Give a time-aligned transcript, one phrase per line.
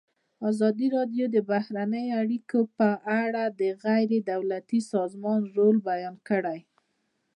[0.49, 2.89] ازادي راډیو د بهرنۍ اړیکې په
[3.23, 6.59] اړه د غیر دولتي سازمانونو رول بیان کړی.